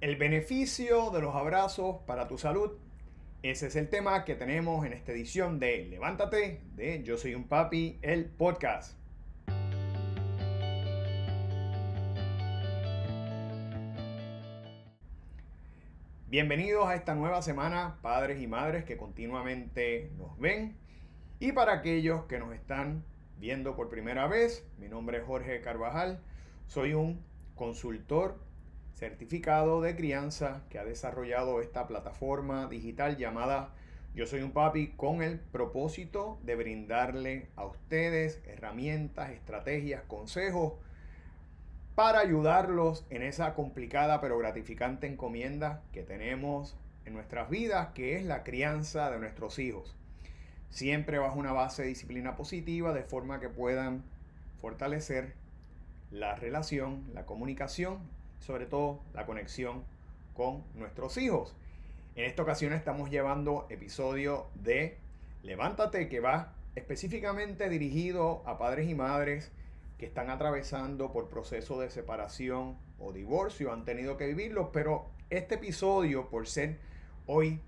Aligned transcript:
El 0.00 0.14
beneficio 0.14 1.10
de 1.10 1.20
los 1.20 1.34
abrazos 1.34 1.96
para 2.06 2.28
tu 2.28 2.38
salud. 2.38 2.70
Ese 3.42 3.66
es 3.66 3.74
el 3.74 3.88
tema 3.88 4.24
que 4.24 4.36
tenemos 4.36 4.86
en 4.86 4.92
esta 4.92 5.10
edición 5.10 5.58
de 5.58 5.86
Levántate 5.86 6.62
de 6.76 7.02
Yo 7.02 7.18
Soy 7.18 7.34
un 7.34 7.48
Papi, 7.48 7.98
el 8.02 8.26
podcast. 8.26 8.96
Bienvenidos 16.28 16.86
a 16.86 16.94
esta 16.94 17.16
nueva 17.16 17.42
semana, 17.42 17.98
padres 18.00 18.40
y 18.40 18.46
madres 18.46 18.84
que 18.84 18.96
continuamente 18.96 20.12
nos 20.16 20.38
ven. 20.38 20.76
Y 21.40 21.50
para 21.50 21.72
aquellos 21.72 22.26
que 22.26 22.38
nos 22.38 22.54
están 22.54 23.02
viendo 23.40 23.74
por 23.74 23.88
primera 23.88 24.28
vez, 24.28 24.64
mi 24.78 24.88
nombre 24.88 25.18
es 25.18 25.24
Jorge 25.24 25.60
Carvajal, 25.60 26.22
soy 26.68 26.94
un 26.94 27.20
consultor 27.56 28.38
certificado 28.98 29.80
de 29.80 29.94
crianza 29.94 30.62
que 30.70 30.78
ha 30.80 30.84
desarrollado 30.84 31.60
esta 31.60 31.86
plataforma 31.86 32.66
digital 32.66 33.16
llamada 33.16 33.68
Yo 34.12 34.26
Soy 34.26 34.42
un 34.42 34.50
Papi 34.50 34.88
con 34.88 35.22
el 35.22 35.38
propósito 35.38 36.40
de 36.42 36.56
brindarle 36.56 37.46
a 37.54 37.64
ustedes 37.64 38.42
herramientas, 38.44 39.30
estrategias, 39.30 40.02
consejos 40.08 40.72
para 41.94 42.18
ayudarlos 42.18 43.06
en 43.10 43.22
esa 43.22 43.54
complicada 43.54 44.20
pero 44.20 44.36
gratificante 44.36 45.06
encomienda 45.06 45.80
que 45.92 46.02
tenemos 46.02 46.76
en 47.04 47.14
nuestras 47.14 47.48
vidas, 47.48 47.90
que 47.94 48.16
es 48.16 48.24
la 48.24 48.42
crianza 48.42 49.10
de 49.12 49.20
nuestros 49.20 49.60
hijos. 49.60 49.94
Siempre 50.70 51.18
bajo 51.18 51.38
una 51.38 51.52
base 51.52 51.82
de 51.82 51.88
disciplina 51.88 52.34
positiva, 52.34 52.92
de 52.92 53.04
forma 53.04 53.38
que 53.38 53.48
puedan 53.48 54.02
fortalecer 54.60 55.34
la 56.10 56.34
relación, 56.34 57.04
la 57.14 57.26
comunicación 57.26 58.17
sobre 58.40 58.66
todo 58.66 59.00
la 59.14 59.26
conexión 59.26 59.84
con 60.34 60.64
nuestros 60.74 61.16
hijos. 61.16 61.54
En 62.14 62.24
esta 62.24 62.42
ocasión 62.42 62.72
estamos 62.72 63.10
llevando 63.10 63.66
episodio 63.70 64.46
de 64.54 64.98
Levántate 65.42 66.08
que 66.08 66.20
va 66.20 66.54
específicamente 66.74 67.68
dirigido 67.68 68.42
a 68.46 68.58
padres 68.58 68.88
y 68.88 68.94
madres 68.94 69.52
que 69.98 70.06
están 70.06 70.30
atravesando 70.30 71.12
por 71.12 71.28
proceso 71.28 71.80
de 71.80 71.90
separación 71.90 72.76
o 72.98 73.12
divorcio, 73.12 73.72
han 73.72 73.84
tenido 73.84 74.16
que 74.16 74.26
vivirlo, 74.26 74.72
pero 74.72 75.06
este 75.30 75.56
episodio, 75.56 76.28
por 76.28 76.46
ser 76.46 76.78
hoy 77.26 77.60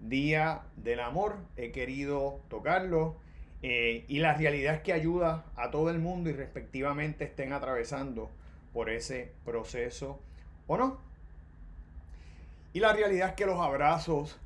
Día 0.00 0.62
del 0.76 1.00
Amor, 1.00 1.36
he 1.56 1.72
querido 1.72 2.40
tocarlo 2.48 3.16
eh, 3.62 4.04
y 4.06 4.20
la 4.20 4.34
realidad 4.34 4.76
es 4.76 4.80
que 4.82 4.92
ayuda 4.92 5.44
a 5.56 5.70
todo 5.70 5.90
el 5.90 5.98
mundo 5.98 6.30
y 6.30 6.32
respectivamente 6.32 7.24
estén 7.24 7.52
atravesando 7.52 8.30
por 8.72 8.90
ese 8.90 9.32
proceso 9.44 10.20
o 10.66 10.76
no. 10.76 10.98
Y 12.72 12.80
la 12.80 12.92
realidad 12.92 13.30
es 13.30 13.34
que 13.34 13.46
los 13.46 13.58
abrazos 13.60 14.38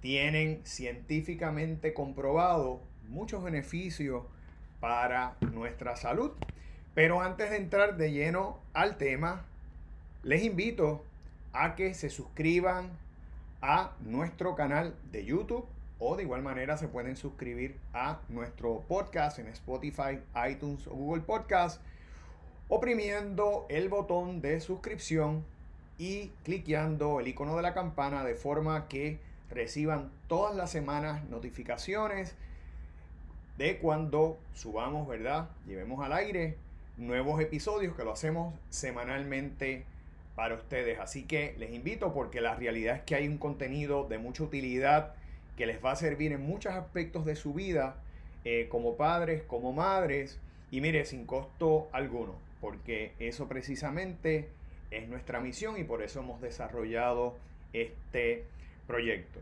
tienen 0.00 0.60
científicamente 0.64 1.94
comprobado 1.94 2.80
muchos 3.08 3.42
beneficios 3.42 4.24
para 4.80 5.36
nuestra 5.40 5.96
salud. 5.96 6.32
Pero 6.94 7.20
antes 7.20 7.50
de 7.50 7.56
entrar 7.56 7.96
de 7.96 8.12
lleno 8.12 8.58
al 8.72 8.96
tema, 8.96 9.44
les 10.22 10.42
invito 10.42 11.04
a 11.52 11.74
que 11.76 11.94
se 11.94 12.10
suscriban 12.10 12.90
a 13.62 13.92
nuestro 14.00 14.54
canal 14.54 14.94
de 15.12 15.24
YouTube 15.24 15.66
o 15.98 16.16
de 16.16 16.22
igual 16.22 16.42
manera 16.42 16.76
se 16.76 16.88
pueden 16.88 17.16
suscribir 17.16 17.76
a 17.92 18.20
nuestro 18.28 18.80
podcast 18.88 19.38
en 19.38 19.48
Spotify, 19.48 20.18
iTunes 20.50 20.86
o 20.86 20.92
Google 20.92 21.22
Podcast 21.22 21.80
oprimiendo 22.70 23.66
el 23.68 23.88
botón 23.88 24.40
de 24.40 24.60
suscripción 24.60 25.44
y 25.98 26.28
cliqueando 26.44 27.18
el 27.18 27.26
icono 27.26 27.56
de 27.56 27.62
la 27.62 27.74
campana 27.74 28.24
de 28.24 28.36
forma 28.36 28.86
que 28.86 29.18
reciban 29.50 30.12
todas 30.28 30.54
las 30.54 30.70
semanas 30.70 31.28
notificaciones 31.28 32.36
de 33.58 33.78
cuando 33.78 34.38
subamos, 34.54 35.08
¿verdad? 35.08 35.50
Llevemos 35.66 36.02
al 36.04 36.12
aire 36.12 36.58
nuevos 36.96 37.40
episodios 37.40 37.96
que 37.96 38.04
lo 38.04 38.12
hacemos 38.12 38.54
semanalmente 38.70 39.84
para 40.36 40.54
ustedes. 40.54 41.00
Así 41.00 41.24
que 41.24 41.56
les 41.58 41.72
invito 41.72 42.14
porque 42.14 42.40
la 42.40 42.54
realidad 42.54 42.98
es 42.98 43.02
que 43.02 43.16
hay 43.16 43.26
un 43.26 43.38
contenido 43.38 44.06
de 44.06 44.18
mucha 44.18 44.44
utilidad 44.44 45.14
que 45.56 45.66
les 45.66 45.84
va 45.84 45.90
a 45.90 45.96
servir 45.96 46.30
en 46.30 46.42
muchos 46.42 46.72
aspectos 46.72 47.24
de 47.24 47.34
su 47.34 47.52
vida 47.52 47.96
eh, 48.44 48.68
como 48.70 48.96
padres, 48.96 49.42
como 49.42 49.72
madres 49.72 50.38
y 50.70 50.80
mire, 50.80 51.04
sin 51.04 51.26
costo 51.26 51.88
alguno 51.90 52.49
porque 52.60 53.12
eso 53.18 53.48
precisamente 53.48 54.48
es 54.90 55.08
nuestra 55.08 55.40
misión 55.40 55.78
y 55.78 55.84
por 55.84 56.02
eso 56.02 56.20
hemos 56.20 56.40
desarrollado 56.40 57.36
este 57.72 58.44
proyecto. 58.86 59.40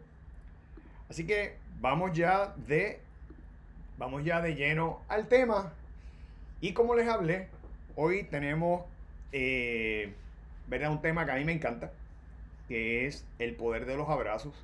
Así 1.08 1.26
que 1.26 1.56
vamos 1.80 2.16
ya 2.16 2.54
de 2.66 3.00
vamos 3.96 4.24
ya 4.24 4.40
de 4.40 4.54
lleno 4.54 5.00
al 5.08 5.26
tema 5.26 5.72
y 6.60 6.72
como 6.72 6.94
les 6.94 7.08
hablé, 7.08 7.48
hoy 7.96 8.24
tenemos 8.24 8.82
eh, 9.32 10.12
¿verdad? 10.66 10.90
un 10.90 11.00
tema 11.00 11.24
que 11.24 11.32
a 11.32 11.36
mí 11.36 11.44
me 11.44 11.52
encanta, 11.52 11.92
que 12.68 13.06
es 13.06 13.24
el 13.38 13.54
poder 13.54 13.86
de 13.86 13.96
los 13.96 14.08
abrazos. 14.08 14.54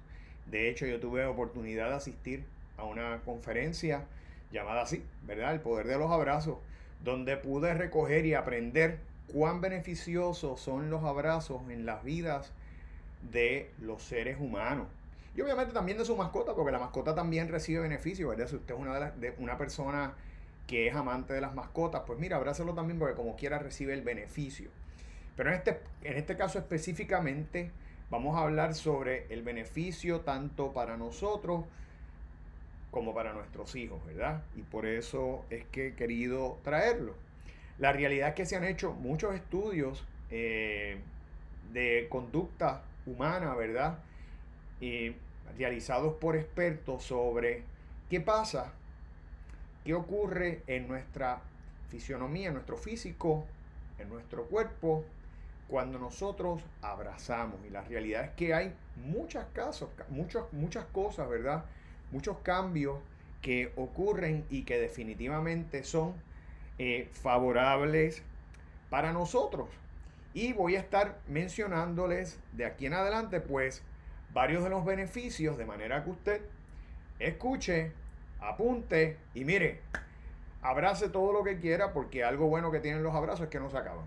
De 0.47 0.69
hecho, 0.69 0.87
yo 0.87 1.01
tuve 1.01 1.25
oportunidad 1.25 1.89
de 1.89 1.95
asistir 1.95 2.45
a 2.77 2.85
una 2.85 3.21
conferencia 3.25 4.05
llamada 4.53 4.83
así, 4.83 5.05
¿verdad? 5.23 5.55
El 5.55 5.61
poder 5.61 5.87
de 5.87 5.99
los 5.99 6.11
abrazos 6.11 6.59
donde 7.05 7.37
pude 7.37 7.75
recoger 7.75 8.25
y 8.27 8.35
aprender 8.35 8.99
cuán 9.33 9.61
beneficiosos 9.61 10.61
son 10.61 10.91
los 10.91 11.05
abrazos 11.05 11.63
en 11.69 11.87
las 11.87 12.03
vidas 12.03 12.53
de 13.31 13.71
los 13.81 14.03
seres 14.03 14.39
humanos. 14.41 14.89
Y 15.37 15.41
obviamente 15.41 15.73
también 15.73 15.99
de 15.99 16.05
su 16.05 16.17
mascota, 16.17 16.55
porque 16.55 16.73
la 16.73 16.79
mascota 16.79 17.15
también 17.15 17.49
recibe 17.49 17.81
beneficios, 17.81 18.31
¿verdad? 18.31 18.49
Si 18.49 18.57
usted 18.57 18.75
es 18.75 18.81
una, 18.81 19.11
de, 19.11 19.35
una 19.39 19.59
persona 19.59 20.15
que 20.67 20.87
es 20.87 20.95
amante 20.95 21.35
de 21.35 21.41
las 21.41 21.55
mascotas, 21.55 22.03
pues 22.07 22.19
mira, 22.19 22.37
abrázalo 22.37 22.73
también 22.73 22.99
porque 22.99 23.15
como 23.15 23.37
quiera 23.37 23.59
recibe 23.59 23.93
el 23.93 24.03
beneficio. 24.03 24.71
Pero 25.37 25.51
en 25.51 25.57
este, 25.57 25.81
en 26.05 26.17
este 26.17 26.37
caso 26.37 26.59
específicamente 26.59 27.71
vamos 28.11 28.37
a 28.37 28.43
hablar 28.43 28.75
sobre 28.75 29.27
el 29.31 29.43
beneficio 29.43 30.21
tanto 30.21 30.73
para 30.73 30.97
nosotros 30.97 31.65
como 32.95 33.13
para 33.13 33.33
nuestros 33.33 33.75
hijos, 33.75 34.07
¿verdad? 34.07 34.45
Y 34.55 34.63
por 34.63 34.87
eso 34.87 35.45
es 35.51 35.65
que 35.65 35.89
he 35.89 35.95
querido 35.95 36.61
traerlo. 36.63 37.17
La 37.79 37.93
realidad 37.93 38.29
es 38.29 38.35
que 38.37 38.47
se 38.47 38.55
han 38.55 38.63
hecho 38.63 38.93
muchos 38.93 39.35
estudios 39.35 40.05
eh, 40.31 41.01
de 41.73 42.07
conducta 42.09 42.85
humana, 43.05 43.53
¿verdad? 43.57 43.99
Y 44.81 45.17
realizados 45.59 46.15
por 46.21 46.37
expertos 46.37 47.03
sobre 47.03 47.65
qué 48.09 48.21
pasa, 48.21 48.73
qué 49.85 49.93
ocurre 49.93 50.63
en 50.69 50.87
nuestra 50.87 51.41
fisionomía, 51.91 52.47
en 52.47 52.55
nuestro 52.55 52.77
físico, 52.77 53.45
en 53.99 54.09
nuestro 54.09 54.45
cuerpo, 54.45 55.05
cuando 55.67 55.99
nosotros 55.99 56.63
abrazamos. 56.81 57.59
Y 57.67 57.71
la 57.71 57.83
realidad 57.83 58.27
es 58.27 58.31
que 58.37 58.55
hay 58.55 58.73
muchas 59.05 59.47
casos, 59.53 59.91
muchas, 60.11 60.45
muchas 60.53 60.85
cosas, 60.93 61.29
¿verdad? 61.29 61.65
Muchos 62.11 62.39
cambios 62.39 62.99
que 63.43 63.73
ocurren 63.77 64.45
y 64.49 64.63
que 64.63 64.79
definitivamente 64.79 65.85
son 65.85 66.15
eh, 66.79 67.09
favorables 67.13 68.23
para 68.91 69.13
nosotros. 69.13 69.69
Y 70.33 70.53
voy 70.53 70.77
a 70.77 70.81
estar 70.81 71.19
mencionándoles 71.29 72.39
de 72.53 72.65
aquí 72.65 72.87
en 72.87 72.95
adelante, 72.95 73.41
pues, 73.41 73.83
varios 74.33 74.65
de 74.65 74.71
los 74.71 74.85
beneficios, 74.85 75.57
de 75.57 75.67
manera 75.67 76.03
que 76.03 76.11
usted 76.11 76.43
escuche, 77.19 77.93
apunte 78.41 79.19
y 79.35 79.45
mire, 79.45 79.81
abrace 80.63 81.09
todo 81.09 81.33
lo 81.33 81.45
que 81.45 81.59
quiera, 81.59 81.93
porque 81.93 82.25
algo 82.25 82.49
bueno 82.49 82.71
que 82.71 82.81
tienen 82.81 83.03
los 83.03 83.15
abrazos 83.15 83.43
es 83.43 83.51
que 83.51 83.61
no 83.61 83.71
se 83.71 83.77
acaban, 83.77 84.07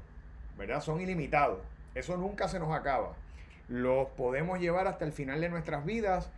¿verdad? 0.58 0.82
Son 0.82 1.00
ilimitados. 1.00 1.60
Eso 1.96 2.18
nunca 2.18 2.48
se 2.48 2.60
nos 2.60 2.74
acaba. 2.76 3.14
Los 3.70 4.08
podemos 4.10 4.60
llevar 4.60 4.88
hasta 4.88 5.06
el 5.06 5.12
final 5.12 5.42
de 5.42 5.50
nuestras 5.50 5.86
vidas 5.86 6.30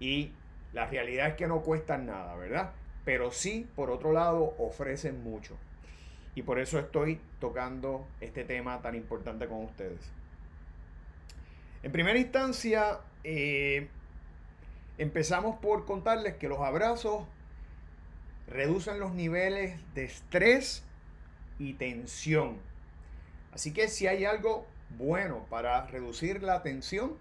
y 0.00 0.32
la 0.72 0.86
realidad 0.86 1.28
es 1.28 1.34
que 1.34 1.46
no 1.46 1.62
cuestan 1.62 2.06
nada, 2.06 2.34
¿verdad? 2.36 2.72
Pero 3.04 3.30
sí, 3.30 3.68
por 3.74 3.90
otro 3.90 4.12
lado, 4.12 4.54
ofrecen 4.58 5.22
mucho. 5.22 5.56
Y 6.34 6.42
por 6.42 6.58
eso 6.58 6.78
estoy 6.78 7.20
tocando 7.40 8.06
este 8.20 8.44
tema 8.44 8.80
tan 8.82 8.94
importante 8.94 9.46
con 9.46 9.64
ustedes. 9.64 10.00
En 11.82 11.92
primera 11.92 12.18
instancia, 12.18 13.00
eh, 13.24 13.88
empezamos 14.98 15.58
por 15.58 15.84
contarles 15.84 16.34
que 16.36 16.48
los 16.48 16.60
abrazos 16.60 17.24
reducen 18.46 19.00
los 19.00 19.14
niveles 19.14 19.78
de 19.94 20.04
estrés 20.04 20.84
y 21.58 21.74
tensión. 21.74 22.58
Así 23.52 23.72
que 23.72 23.88
si 23.88 24.06
hay 24.06 24.24
algo 24.24 24.66
bueno 24.96 25.46
para 25.50 25.86
reducir 25.86 26.42
la 26.42 26.62
tensión, 26.62 27.16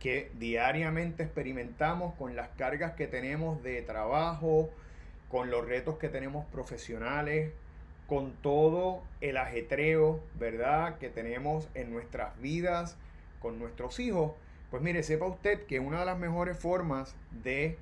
que 0.00 0.30
diariamente 0.38 1.24
experimentamos 1.24 2.14
con 2.14 2.36
las 2.36 2.48
cargas 2.50 2.92
que 2.92 3.06
tenemos 3.06 3.62
de 3.62 3.82
trabajo, 3.82 4.70
con 5.28 5.50
los 5.50 5.66
retos 5.66 5.98
que 5.98 6.08
tenemos 6.08 6.46
profesionales, 6.46 7.52
con 8.06 8.32
todo 8.32 9.02
el 9.20 9.36
ajetreo, 9.36 10.20
¿verdad?, 10.38 10.98
que 10.98 11.10
tenemos 11.10 11.68
en 11.74 11.90
nuestras 11.92 12.40
vidas 12.40 12.96
con 13.40 13.58
nuestros 13.58 14.00
hijos, 14.00 14.32
pues 14.70 14.82
mire, 14.82 15.02
sepa 15.02 15.26
usted 15.26 15.64
que 15.66 15.80
una 15.80 16.00
de 16.00 16.06
las 16.06 16.18
mejores 16.18 16.58
formas 16.58 17.14
de 17.42 17.78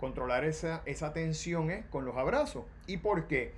controlar 0.00 0.44
esa, 0.44 0.82
esa 0.86 1.12
tensión 1.12 1.70
es 1.70 1.84
con 1.86 2.04
los 2.04 2.16
abrazos. 2.16 2.64
¿Y 2.86 2.98
por 2.98 3.26
qué? 3.26 3.52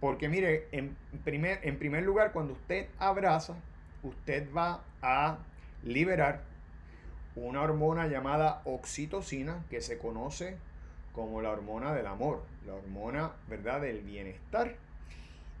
Porque 0.00 0.28
mire, 0.28 0.68
en 0.72 0.96
primer, 1.24 1.60
en 1.62 1.78
primer 1.78 2.04
lugar, 2.04 2.32
cuando 2.32 2.52
usted 2.54 2.88
abraza, 2.98 3.54
usted 4.02 4.52
va 4.52 4.82
a 5.02 5.38
liberar 5.82 6.42
una 7.36 7.62
hormona 7.62 8.06
llamada 8.06 8.62
oxitocina 8.64 9.64
que 9.70 9.80
se 9.80 9.98
conoce 9.98 10.56
como 11.12 11.40
la 11.42 11.50
hormona 11.50 11.94
del 11.94 12.06
amor, 12.06 12.44
la 12.66 12.74
hormona, 12.74 13.32
¿verdad?, 13.48 13.80
del 13.80 14.02
bienestar. 14.02 14.76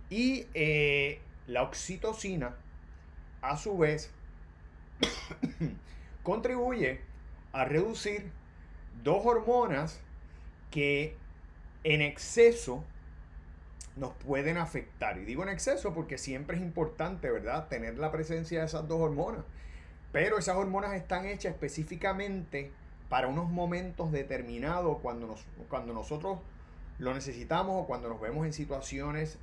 Y 0.08 0.46
eh, 0.54 1.20
la 1.46 1.62
oxitocina, 1.62 2.56
a 3.42 3.56
su 3.56 3.76
vez, 3.76 4.10
contribuye 6.22 7.00
a 7.52 7.64
reducir 7.64 8.30
dos 9.02 9.24
hormonas 9.24 10.00
que 10.70 11.16
en 11.84 12.02
exceso 12.02 12.84
nos 13.96 14.12
pueden 14.14 14.56
afectar. 14.56 15.18
Y 15.18 15.24
digo 15.24 15.42
en 15.42 15.48
exceso 15.48 15.94
porque 15.94 16.18
siempre 16.18 16.56
es 16.56 16.62
importante, 16.62 17.30
¿verdad?, 17.30 17.68
tener 17.68 17.98
la 17.98 18.12
presencia 18.12 18.60
de 18.60 18.66
esas 18.66 18.86
dos 18.86 19.00
hormonas. 19.00 19.44
Pero 20.12 20.38
esas 20.38 20.56
hormonas 20.56 20.94
están 20.94 21.26
hechas 21.26 21.52
específicamente 21.52 22.72
para 23.08 23.28
unos 23.28 23.50
momentos 23.50 24.12
determinados 24.12 24.98
cuando, 25.02 25.26
nos, 25.26 25.44
cuando 25.68 25.92
nosotros 25.92 26.38
lo 26.98 27.14
necesitamos 27.14 27.82
o 27.82 27.86
cuando 27.86 28.08
nos 28.08 28.20
vemos 28.20 28.46
en 28.46 28.52
situaciones 28.52 29.38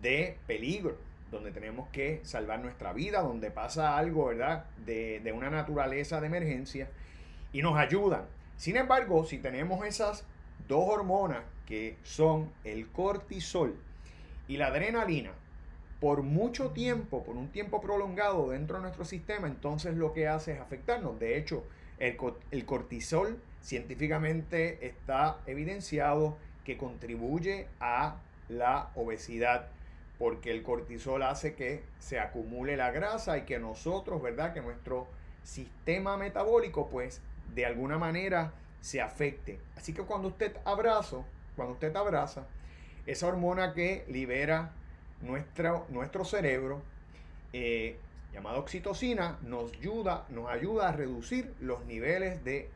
de 0.00 0.36
peligro, 0.46 0.96
donde 1.30 1.50
tenemos 1.50 1.88
que 1.88 2.20
salvar 2.24 2.60
nuestra 2.60 2.92
vida, 2.92 3.20
donde 3.22 3.50
pasa 3.50 3.96
algo, 3.96 4.26
¿verdad?, 4.26 4.66
de, 4.84 5.20
de 5.20 5.32
una 5.32 5.50
naturaleza 5.50 6.20
de 6.20 6.26
emergencia 6.26 6.88
y 7.52 7.62
nos 7.62 7.76
ayudan. 7.76 8.24
Sin 8.56 8.76
embargo, 8.76 9.24
si 9.24 9.38
tenemos 9.38 9.84
esas 9.86 10.24
dos 10.68 10.88
hormonas 10.88 11.42
que 11.66 11.96
son 12.02 12.50
el 12.64 12.88
cortisol 12.88 13.74
y 14.48 14.56
la 14.56 14.68
adrenalina, 14.68 15.32
por 16.02 16.24
mucho 16.24 16.70
tiempo, 16.70 17.22
por 17.22 17.36
un 17.36 17.52
tiempo 17.52 17.80
prolongado 17.80 18.50
dentro 18.50 18.78
de 18.78 18.82
nuestro 18.82 19.04
sistema, 19.04 19.46
entonces 19.46 19.94
lo 19.94 20.12
que 20.12 20.26
hace 20.26 20.54
es 20.54 20.60
afectarnos. 20.60 21.20
De 21.20 21.38
hecho, 21.38 21.62
el, 22.00 22.16
cortisol 22.66 23.40
científicamente 23.60 24.84
está 24.84 25.38
evidenciado 25.46 26.36
que 26.64 26.76
contribuye 26.76 27.68
a 27.78 28.16
la 28.48 28.90
obesidad 28.96 29.68
porque 30.18 30.50
el 30.50 30.64
cortisol 30.64 31.22
hace 31.22 31.54
que 31.54 31.84
se 32.00 32.18
acumule 32.18 32.76
la 32.76 32.90
grasa 32.90 33.38
y 33.38 33.42
que 33.42 33.60
nosotros, 33.60 34.20
¿verdad? 34.20 34.52
Que 34.52 34.60
nuestro 34.60 35.06
sistema 35.44 36.16
metabólico 36.16 36.88
pues 36.88 37.20
de 37.54 37.64
alguna 37.64 37.96
manera 37.96 38.54
se 38.80 39.00
afecte. 39.00 39.60
Así 39.76 39.92
que 39.92 40.02
cuando 40.02 40.26
usted 40.26 40.56
abraza, 40.64 41.18
cuando 41.54 41.74
usted 41.74 41.94
abraza, 41.94 42.48
esa 43.06 43.28
hormona 43.28 43.72
que 43.72 44.04
libera 44.08 44.72
nuestro, 45.22 45.86
nuestro 45.88 46.24
cerebro, 46.24 46.82
eh, 47.52 47.96
llamada 48.32 48.58
oxitocina, 48.58 49.38
nos 49.42 49.72
ayuda, 49.72 50.26
nos 50.30 50.50
ayuda 50.50 50.88
a 50.88 50.92
reducir 50.92 51.52
los 51.60 51.84
niveles 51.86 52.44
de, 52.44 52.70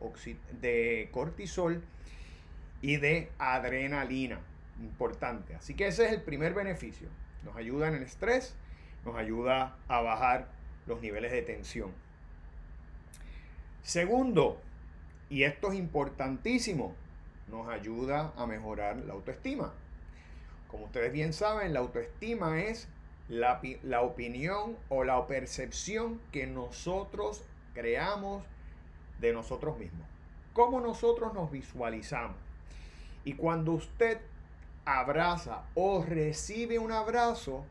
de 0.60 1.08
cortisol 1.12 1.82
y 2.82 2.96
de 2.96 3.30
adrenalina. 3.38 4.40
Importante. 4.80 5.54
Así 5.54 5.74
que 5.74 5.86
ese 5.86 6.06
es 6.06 6.12
el 6.12 6.22
primer 6.22 6.52
beneficio. 6.52 7.08
Nos 7.44 7.56
ayuda 7.56 7.88
en 7.88 7.94
el 7.94 8.02
estrés, 8.02 8.54
nos 9.04 9.16
ayuda 9.16 9.76
a 9.88 10.00
bajar 10.02 10.48
los 10.86 11.00
niveles 11.00 11.32
de 11.32 11.42
tensión. 11.42 11.90
Segundo, 13.82 14.60
y 15.30 15.44
esto 15.44 15.72
es 15.72 15.78
importantísimo, 15.78 16.94
nos 17.48 17.68
ayuda 17.68 18.32
a 18.36 18.46
mejorar 18.46 18.96
la 18.96 19.14
autoestima. 19.14 19.72
Como 20.68 20.84
ustedes 20.84 21.12
bien 21.12 21.32
saben, 21.32 21.72
la 21.72 21.80
autoestima 21.80 22.62
es 22.62 22.88
la, 23.28 23.60
la, 23.82 24.02
opinión 24.02 24.76
o 24.88 25.04
la 25.04 25.26
percepción 25.26 26.20
que 26.32 26.46
nosotros 26.46 27.42
creamos 27.74 28.44
de 29.20 29.32
nosotros 29.32 29.78
mismos. 29.78 30.06
Cómo 30.52 30.80
nosotros 30.80 31.34
nos 31.34 31.50
visualizamos. 31.50 32.36
Y 33.24 33.34
cuando 33.34 33.72
usted 33.72 34.20
abraza 34.84 35.64
o 35.74 36.04
recibe 36.04 36.78
un 36.78 36.92
abrazo, 36.92 37.64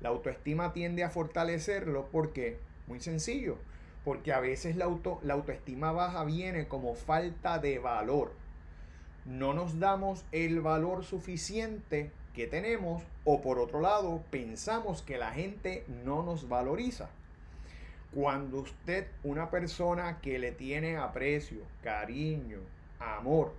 la 0.00 0.08
autoestima 0.08 0.72
tiende 0.72 1.04
a 1.04 1.10
fortalecerlo 1.10 2.08
porque, 2.10 2.58
muy 2.86 3.00
sencillo, 3.00 3.58
porque 4.04 4.32
a 4.32 4.40
veces 4.40 4.76
la, 4.76 4.86
auto, 4.86 5.20
la 5.22 5.34
autoestima 5.34 5.92
baja 5.92 6.24
viene 6.24 6.66
como 6.68 6.94
falta 6.94 7.58
de 7.58 7.78
valor. 7.78 8.32
No 9.26 9.52
nos 9.52 9.78
damos 9.78 10.24
el 10.32 10.60
valor 10.60 11.04
suficiente 11.04 12.10
que 12.34 12.46
tenemos 12.46 13.02
o 13.24 13.40
por 13.40 13.58
otro 13.58 13.80
lado 13.80 14.22
pensamos 14.30 15.02
que 15.02 15.18
la 15.18 15.32
gente 15.32 15.84
no 16.04 16.22
nos 16.22 16.48
valoriza. 16.48 17.10
Cuando 18.12 18.58
usted, 18.58 19.06
una 19.22 19.50
persona 19.50 20.20
que 20.20 20.38
le 20.38 20.52
tiene 20.52 20.96
aprecio, 20.96 21.60
cariño, 21.82 22.58
amor, 22.98 23.52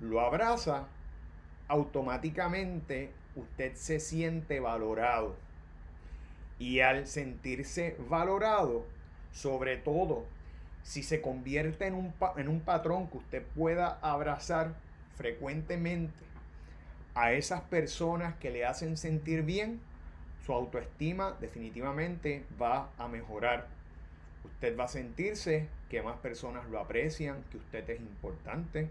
lo 0.00 0.20
abraza, 0.20 0.86
automáticamente 1.68 3.10
usted 3.34 3.74
se 3.74 4.00
siente 4.00 4.60
valorado. 4.60 5.36
Y 6.58 6.80
al 6.80 7.06
sentirse 7.06 7.96
valorado, 8.08 8.84
sobre 9.32 9.76
todo 9.76 10.24
si 10.82 11.02
se 11.02 11.20
convierte 11.20 11.86
en 11.86 11.94
un, 11.94 12.14
en 12.36 12.48
un 12.48 12.60
patrón 12.60 13.08
que 13.08 13.18
usted 13.18 13.42
pueda 13.54 13.98
abrazar 14.02 14.74
frecuentemente 15.16 16.29
a 17.20 17.34
esas 17.34 17.60
personas 17.60 18.34
que 18.36 18.50
le 18.50 18.64
hacen 18.64 18.96
sentir 18.96 19.42
bien, 19.42 19.78
su 20.46 20.54
autoestima 20.54 21.36
definitivamente 21.38 22.46
va 22.60 22.88
a 22.96 23.08
mejorar. 23.08 23.68
Usted 24.42 24.74
va 24.74 24.84
a 24.84 24.88
sentirse 24.88 25.68
que 25.90 26.00
más 26.00 26.16
personas 26.16 26.66
lo 26.70 26.80
aprecian, 26.80 27.44
que 27.50 27.58
usted 27.58 27.90
es 27.90 28.00
importante, 28.00 28.88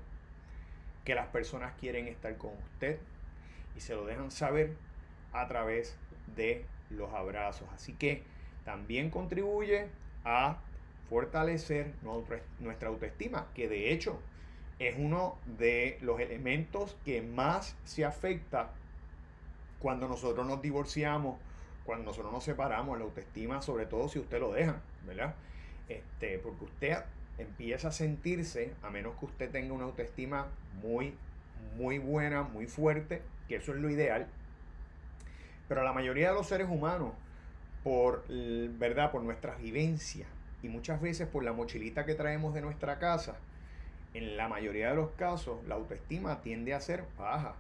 que 1.06 1.16
las 1.16 1.26
personas 1.30 1.74
quieren 1.80 2.08
estar 2.08 2.38
con 2.38 2.52
usted 2.74 3.00
y 3.76 3.80
se 3.80 3.96
lo 3.96 4.06
dejan 4.06 4.30
saber 4.30 4.76
a 5.34 5.48
través 5.48 5.98
de 6.36 6.68
los 6.92 7.12
abrazos. 7.12 7.68
Así 7.74 7.94
que 7.94 8.22
también 8.64 9.10
contribuye 9.10 9.88
a 10.24 10.60
fortalecer 11.10 11.94
nuestra 12.60 12.90
autoestima, 12.90 13.48
que 13.56 13.68
de 13.68 13.92
hecho 13.92 14.22
es 14.80 14.96
uno 14.98 15.38
de 15.46 15.98
los 16.02 16.20
elementos 16.20 16.98
que 17.04 17.22
más 17.22 17.76
se 17.84 18.06
afecta 18.06 18.72
cuando 19.80 20.08
nosotros 20.08 20.48
nos 20.48 20.62
divorciamos, 20.62 21.38
cuando 21.86 22.06
nosotros 22.06 22.32
nos 22.32 22.44
separamos, 22.44 22.98
la 22.98 23.06
autoestima, 23.06 23.62
sobre 23.62 23.86
todo 23.86 24.08
si 24.08 24.20
usted 24.20 24.40
lo 24.40 24.54
deja, 24.54 24.82
¿verdad? 25.06 25.36
Este, 25.90 26.40
porque 26.40 26.66
usted 26.66 26.98
empieza 27.38 27.90
a 27.90 27.92
sentirse, 27.92 28.74
a 28.84 28.90
menos 28.90 29.18
que 29.18 29.26
usted 29.26 29.50
tenga 29.52 29.74
una 29.74 29.86
autoestima 29.86 30.48
muy, 30.82 31.16
muy 31.78 31.98
buena, 31.98 32.44
muy 32.44 32.68
fuerte, 32.68 33.22
que 33.48 33.56
eso 33.56 33.74
es 33.74 33.80
lo 33.80 33.90
ideal, 33.90 34.28
pero 35.68 35.84
la 35.84 35.94
mayoría 35.94 36.30
de 36.30 36.36
los 36.36 36.48
seres 36.48 36.68
humanos 36.70 37.14
por, 37.84 38.26
¿verdad? 38.28 39.12
por 39.12 39.24
nuestras 39.24 39.60
vivencias 39.62 40.28
y 40.62 40.68
muchas 40.68 41.00
veces 41.00 41.28
por 41.28 41.44
la 41.44 41.54
mochilita 41.54 42.06
que 42.06 42.16
traemos 42.16 42.54
de 42.54 42.62
nuestra 42.62 43.00
casa, 43.00 43.38
en 44.14 44.38
la 44.38 44.48
mayoría 44.48 44.90
de 44.90 44.96
los 44.96 45.12
casos 45.12 45.58
la 45.68 45.76
autoestima 45.76 46.42
tiende 46.42 46.74
a 46.74 46.82
ser 46.82 47.04
baja 47.18 47.56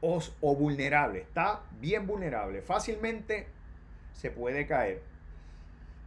o, 0.00 0.20
o 0.40 0.56
vulnerable. 0.56 1.20
Está 1.20 1.62
bien 1.80 2.06
vulnerable. 2.06 2.62
Fácilmente 2.62 3.46
se 4.12 4.30
puede 4.30 4.66
caer. 4.66 5.02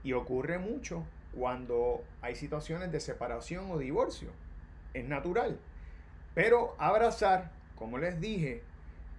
Y 0.03 0.13
ocurre 0.13 0.59
mucho 0.59 1.03
cuando 1.33 2.03
hay 2.21 2.35
situaciones 2.35 2.91
de 2.91 2.99
separación 2.99 3.71
o 3.71 3.77
divorcio. 3.77 4.29
Es 4.93 5.05
natural. 5.05 5.59
Pero 6.33 6.75
abrazar, 6.77 7.51
como 7.75 7.97
les 7.97 8.19
dije, 8.19 8.61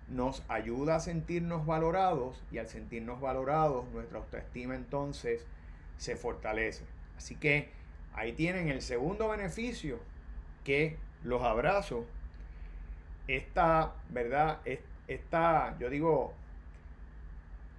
nos 0.08 0.42
ayuda 0.48 0.96
a 0.96 1.00
sentirnos 1.00 1.66
valorados 1.66 2.40
y 2.52 2.58
al 2.58 2.68
sentirnos 2.68 3.20
valorados 3.20 3.86
nuestra 3.92 4.18
autoestima 4.18 4.74
entonces 4.74 5.44
se 5.98 6.16
fortalece. 6.16 6.84
Así 7.16 7.34
que 7.34 7.70
ahí 8.14 8.32
tienen 8.32 8.68
el 8.68 8.82
segundo 8.82 9.28
beneficio 9.28 9.98
que 10.66 10.98
los 11.22 11.42
abrazos, 11.42 12.04
esta, 13.28 13.94
¿verdad? 14.10 14.60
Esta, 15.06 15.76
yo 15.78 15.90
digo, 15.90 16.34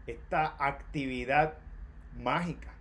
esta 0.08 0.56
actividad 0.60 1.56
mágica 2.16 2.74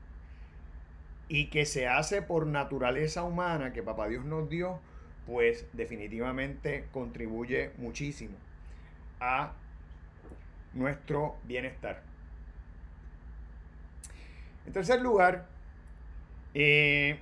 y 1.29 1.51
que 1.51 1.67
se 1.67 1.89
hace 1.89 2.23
por 2.23 2.47
naturaleza 2.47 3.23
humana 3.25 3.73
que 3.73 3.83
Papá 3.83 4.09
Dios 4.09 4.25
nos 4.25 4.49
dio, 4.49 4.81
pues 5.27 5.67
definitivamente 5.73 6.89
contribuye 6.93 7.73
muchísimo 7.79 8.37
a 9.21 9.55
nuestro 10.75 11.37
bienestar. 11.45 12.03
En 14.67 14.73
tercer 14.73 15.01
lugar, 15.01 15.47
Eh, 16.55 17.19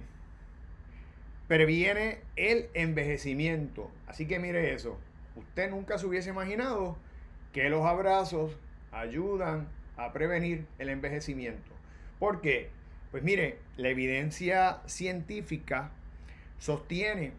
previene 1.48 2.18
el 2.36 2.68
envejecimiento. 2.74 3.90
Así 4.06 4.26
que 4.26 4.38
mire 4.38 4.74
eso. 4.74 4.98
Usted 5.36 5.70
nunca 5.70 5.98
se 5.98 6.06
hubiese 6.06 6.30
imaginado 6.30 6.96
que 7.52 7.68
los 7.68 7.84
abrazos 7.84 8.56
ayudan 8.92 9.68
a 9.96 10.12
prevenir 10.12 10.66
el 10.78 10.88
envejecimiento. 10.88 11.72
¿Por 12.18 12.40
qué? 12.40 12.70
Pues 13.10 13.22
mire, 13.22 13.58
la 13.76 13.88
evidencia 13.88 14.80
científica 14.86 15.90
sostiene 16.58 17.32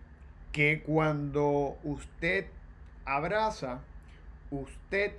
que 0.52 0.82
cuando 0.84 1.78
usted 1.84 2.46
abraza, 3.04 3.82
usted 4.52 5.14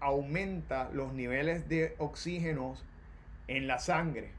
aumenta 0.00 0.90
los 0.92 1.14
niveles 1.14 1.68
de 1.68 1.94
oxígeno 1.98 2.74
en 3.48 3.66
la 3.66 3.78
sangre. 3.78 4.30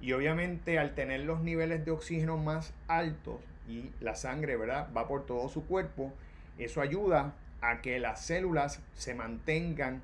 Y 0.00 0.12
obviamente 0.12 0.78
al 0.78 0.94
tener 0.94 1.20
los 1.20 1.40
niveles 1.40 1.84
de 1.84 1.90
oxígeno 1.90 2.36
más 2.36 2.74
altos 2.88 3.36
y 3.68 3.90
la 4.00 4.14
sangre, 4.14 4.56
¿verdad? 4.56 4.88
Va 4.94 5.08
por 5.08 5.26
todo 5.26 5.48
su 5.48 5.66
cuerpo, 5.66 6.12
eso 6.58 6.80
ayuda 6.80 7.34
a 7.60 7.80
que 7.80 7.98
las 7.98 8.24
células 8.26 8.80
se 8.94 9.14
mantengan 9.14 10.02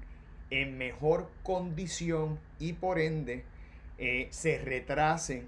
en 0.50 0.78
mejor 0.78 1.30
condición 1.42 2.38
y 2.58 2.72
por 2.72 2.98
ende 2.98 3.44
eh, 3.98 4.28
se 4.30 4.58
retrasen 4.58 5.46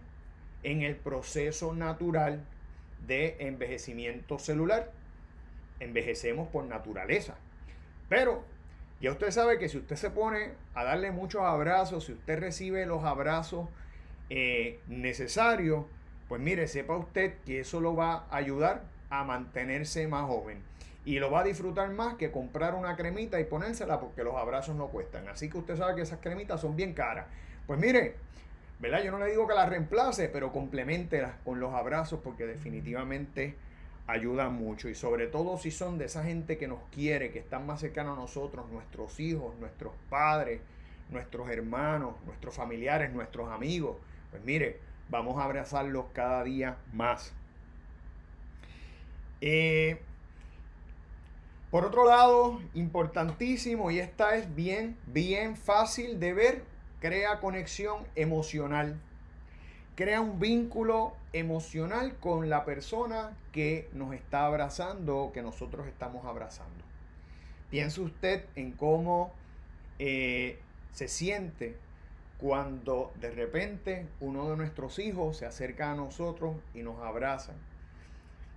en 0.62 0.82
el 0.82 0.96
proceso 0.96 1.74
natural 1.74 2.44
de 3.06 3.36
envejecimiento 3.40 4.38
celular. 4.38 4.92
Envejecemos 5.80 6.48
por 6.48 6.64
naturaleza. 6.64 7.34
Pero 8.08 8.44
ya 9.00 9.10
usted 9.10 9.30
sabe 9.30 9.58
que 9.58 9.68
si 9.68 9.78
usted 9.78 9.96
se 9.96 10.10
pone 10.10 10.52
a 10.74 10.84
darle 10.84 11.10
muchos 11.10 11.42
abrazos, 11.42 12.04
si 12.04 12.12
usted 12.12 12.38
recibe 12.38 12.86
los 12.86 13.02
abrazos 13.04 13.68
eh, 14.34 14.80
necesarios, 14.88 15.84
pues 16.26 16.40
mire, 16.40 16.66
sepa 16.66 16.96
usted 16.96 17.34
que 17.44 17.60
eso 17.60 17.82
lo 17.82 17.94
va 17.94 18.24
a 18.30 18.36
ayudar 18.36 18.82
a 19.10 19.24
mantenerse 19.24 20.08
más 20.08 20.26
joven. 20.26 20.62
Y 21.04 21.18
lo 21.18 21.30
va 21.30 21.40
a 21.40 21.44
disfrutar 21.44 21.90
más 21.90 22.14
que 22.14 22.30
comprar 22.30 22.74
una 22.74 22.96
cremita 22.96 23.38
y 23.40 23.44
ponérsela 23.44 24.00
porque 24.00 24.24
los 24.24 24.34
abrazos 24.34 24.74
no 24.74 24.86
cuestan. 24.86 25.28
Así 25.28 25.50
que 25.50 25.58
usted 25.58 25.76
sabe 25.76 25.96
que 25.96 26.00
esas 26.00 26.20
cremitas 26.20 26.62
son 26.62 26.76
bien 26.76 26.94
caras. 26.94 27.26
Pues 27.66 27.78
mire, 27.78 28.14
¿verdad? 28.80 29.02
Yo 29.02 29.10
no 29.10 29.18
le 29.18 29.28
digo 29.28 29.46
que 29.46 29.52
las 29.52 29.68
reemplace, 29.68 30.30
pero 30.30 30.50
complementelas 30.50 31.34
con 31.44 31.60
los 31.60 31.74
abrazos 31.74 32.20
porque 32.24 32.46
definitivamente 32.46 33.54
ayudan 34.06 34.54
mucho. 34.54 34.88
Y 34.88 34.94
sobre 34.94 35.26
todo 35.26 35.58
si 35.58 35.70
son 35.70 35.98
de 35.98 36.06
esa 36.06 36.24
gente 36.24 36.56
que 36.56 36.68
nos 36.68 36.80
quiere, 36.90 37.32
que 37.32 37.40
están 37.40 37.66
más 37.66 37.80
cercanos 37.80 38.16
a 38.16 38.20
nosotros, 38.22 38.64
nuestros 38.70 39.20
hijos, 39.20 39.54
nuestros 39.56 39.92
padres, 40.08 40.62
nuestros 41.10 41.50
hermanos, 41.50 42.14
nuestros 42.24 42.54
familiares, 42.54 43.12
nuestros 43.12 43.50
amigos. 43.50 43.98
Pues 44.32 44.42
mire, 44.44 44.80
vamos 45.10 45.38
a 45.38 45.44
abrazarlos 45.44 46.06
cada 46.14 46.42
día 46.42 46.78
más. 46.92 47.32
Eh, 49.42 50.00
por 51.70 51.84
otro 51.84 52.06
lado, 52.06 52.60
importantísimo, 52.72 53.90
y 53.90 53.98
esta 53.98 54.36
es 54.36 54.54
bien, 54.54 54.96
bien 55.06 55.56
fácil 55.56 56.18
de 56.18 56.32
ver, 56.32 56.64
crea 56.98 57.40
conexión 57.40 58.04
emocional. 58.14 58.98
Crea 59.96 60.22
un 60.22 60.40
vínculo 60.40 61.14
emocional 61.34 62.16
con 62.18 62.48
la 62.48 62.64
persona 62.64 63.36
que 63.52 63.90
nos 63.92 64.14
está 64.14 64.46
abrazando 64.46 65.18
o 65.18 65.32
que 65.32 65.42
nosotros 65.42 65.86
estamos 65.86 66.24
abrazando. 66.24 66.84
Piense 67.70 68.00
usted 68.00 68.46
en 68.54 68.72
cómo 68.72 69.30
eh, 69.98 70.58
se 70.92 71.08
siente 71.08 71.76
cuando 72.42 73.12
de 73.20 73.30
repente 73.30 74.08
uno 74.20 74.50
de 74.50 74.58
nuestros 74.58 74.98
hijos 74.98 75.38
se 75.38 75.46
acerca 75.46 75.92
a 75.92 75.94
nosotros 75.94 76.56
y 76.74 76.82
nos 76.82 77.00
abraza. 77.00 77.54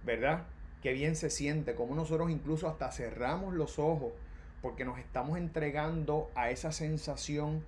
¿Verdad? 0.03 0.43
qué 0.85 0.93
bien 0.93 1.15
se 1.15 1.31
siente, 1.31 1.73
como 1.73 1.95
nosotros 1.95 2.29
incluso 2.29 2.67
hasta 2.67 2.91
cerramos 2.91 3.55
los 3.55 3.79
ojos 3.79 4.13
porque 4.61 4.85
nos 4.85 4.99
estamos 4.99 5.35
entregando 5.35 6.29
a 6.35 6.51
esa 6.51 6.71
sensación 6.71 7.65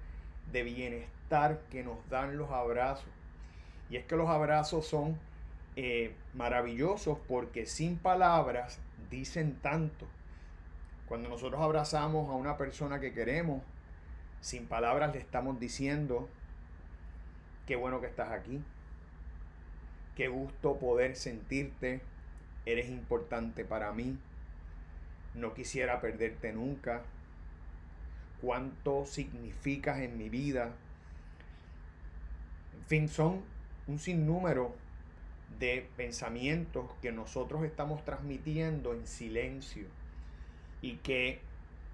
de 0.52 0.62
bienestar 0.62 1.62
que 1.72 1.84
nos 1.84 1.98
dan 2.12 2.38
los 2.38 2.52
abrazos. 2.52 3.10
Y 3.90 3.96
es 3.98 4.06
que 4.06 4.16
los 4.16 4.30
abrazos 4.30 4.86
son 4.86 5.18
eh, 5.76 6.14
maravillosos 6.36 7.18
porque 7.28 7.66
sin 7.66 7.98
palabras 7.98 8.78
dicen 9.10 9.58
tanto. 9.64 10.06
Cuando 11.08 11.28
nosotros 11.28 11.60
abrazamos 11.60 12.30
a 12.30 12.34
una 12.34 12.56
persona 12.56 13.00
que 13.00 13.14
queremos, 13.14 13.64
sin 14.42 14.68
palabras 14.68 15.14
le 15.14 15.20
estamos 15.20 15.60
diciendo, 15.60 16.30
qué 17.66 17.76
bueno 17.76 18.02
que 18.02 18.08
estás 18.08 18.32
aquí, 18.32 18.62
qué 20.16 20.28
gusto 20.28 20.78
poder 20.78 21.16
sentirte, 21.16 22.02
eres 22.66 22.90
importante 22.90 23.66
para 23.66 23.92
mí, 23.92 24.18
no 25.36 25.54
quisiera 25.54 26.02
perderte 26.02 26.54
nunca, 26.54 27.04
cuánto 28.42 29.06
significas 29.06 30.00
en 30.00 30.18
mi 30.18 30.30
vida. 30.30 30.74
En 32.76 32.86
fin, 32.86 33.10
son 33.10 33.42
un 33.88 34.00
sinnúmero 34.00 34.76
de 35.60 35.90
pensamientos 35.96 36.90
que 37.02 37.12
nosotros 37.12 37.64
estamos 37.64 38.04
transmitiendo 38.06 38.94
en 38.94 39.08
silencio 39.08 39.88
y 40.82 40.98
que 40.98 41.42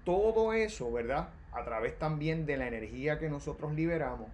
todo 0.04 0.52
eso, 0.52 0.92
¿verdad? 0.92 1.30
A 1.52 1.64
través 1.64 1.98
también 1.98 2.46
de 2.46 2.56
la 2.56 2.68
energía 2.68 3.18
que 3.18 3.28
nosotros 3.28 3.72
liberamos, 3.72 4.28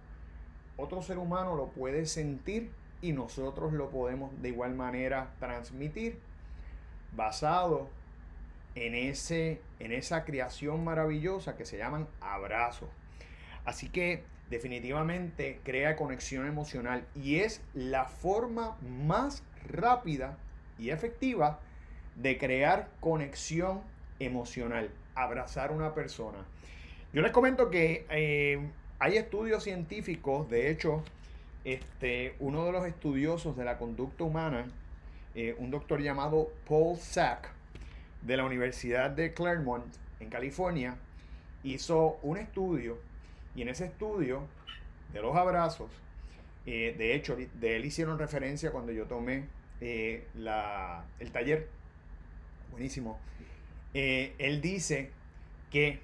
otro 0.77 1.01
ser 1.01 1.17
humano 1.17 1.55
lo 1.55 1.67
puede 1.67 2.05
sentir 2.05 2.71
y 3.01 3.13
nosotros 3.13 3.73
lo 3.73 3.89
podemos 3.89 4.31
de 4.41 4.49
igual 4.49 4.73
manera 4.75 5.31
transmitir 5.39 6.19
basado 7.15 7.89
en, 8.75 8.95
ese, 8.95 9.61
en 9.79 9.91
esa 9.91 10.23
creación 10.23 10.83
maravillosa 10.83 11.57
que 11.57 11.65
se 11.65 11.77
llaman 11.77 12.07
abrazos. 12.21 12.89
Así 13.65 13.89
que 13.89 14.23
definitivamente 14.49 15.59
crea 15.63 15.95
conexión 15.95 16.47
emocional 16.47 17.05
y 17.15 17.37
es 17.37 17.61
la 17.73 18.05
forma 18.05 18.77
más 18.81 19.43
rápida 19.67 20.37
y 20.77 20.89
efectiva 20.89 21.59
de 22.15 22.37
crear 22.37 22.89
conexión 22.99 23.81
emocional, 24.19 24.89
abrazar 25.15 25.71
a 25.71 25.73
una 25.73 25.93
persona. 25.93 26.39
Yo 27.13 27.21
les 27.21 27.31
comento 27.31 27.69
que 27.69 28.05
eh, 28.09 28.59
hay 28.99 29.17
estudios 29.17 29.63
científicos, 29.63 30.49
de 30.49 30.69
hecho, 30.71 31.03
este, 31.63 32.35
uno 32.39 32.65
de 32.65 32.71
los 32.71 32.85
estudiosos 32.85 33.55
de 33.55 33.65
la 33.65 33.77
conducta 33.77 34.23
humana 34.23 34.65
eh, 35.33 35.55
un 35.59 35.71
doctor 35.71 36.01
llamado 36.01 36.51
Paul 36.67 36.97
Sack 36.97 37.49
de 38.21 38.35
la 38.35 38.43
Universidad 38.43 39.09
de 39.11 39.33
Claremont 39.33 39.85
en 40.19 40.29
California 40.29 40.97
hizo 41.63 42.19
un 42.21 42.37
estudio 42.37 42.97
y 43.55 43.61
en 43.61 43.69
ese 43.69 43.85
estudio 43.85 44.41
de 45.13 45.21
los 45.21 45.35
abrazos, 45.35 45.89
eh, 46.65 46.95
de 46.97 47.15
hecho, 47.15 47.37
de 47.37 47.75
él 47.77 47.85
hicieron 47.85 48.19
referencia 48.19 48.71
cuando 48.71 48.91
yo 48.91 49.05
tomé 49.05 49.45
eh, 49.79 50.27
el 51.19 51.31
taller, 51.31 51.69
buenísimo, 52.71 53.17
él 53.93 54.61
dice 54.61 55.11
que 55.69 56.01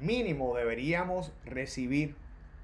mínimo 0.00 0.56
deberíamos 0.56 1.32
recibir 1.44 2.16